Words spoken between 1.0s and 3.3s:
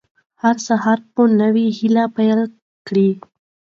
په نوې هیله پیل کړئ.